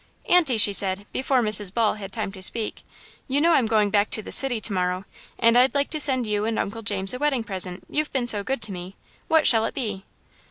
"Aunty," 0.25 0.57
she 0.57 0.73
said, 0.73 1.05
before 1.13 1.43
Mrs. 1.43 1.71
Ball 1.71 1.93
had 1.93 2.11
time 2.11 2.31
to 2.31 2.41
speak, 2.41 2.81
"you 3.27 3.39
know 3.39 3.51
I'm 3.53 3.67
going 3.67 3.91
back 3.91 4.09
to 4.09 4.23
the 4.23 4.31
city 4.31 4.59
to 4.59 4.73
morrow, 4.73 5.05
and 5.37 5.55
I'd 5.55 5.75
like 5.75 5.91
to 5.91 5.99
send 5.99 6.25
you 6.25 6.43
and 6.43 6.57
Uncle 6.57 6.81
James 6.81 7.13
a 7.13 7.19
wedding 7.19 7.43
present 7.43 7.83
you've 7.87 8.11
been 8.11 8.25
so 8.25 8.43
good 8.43 8.63
to 8.63 8.71
me. 8.71 8.95
What 9.27 9.45
shall 9.45 9.63
it 9.65 9.75
be?" 9.75 10.03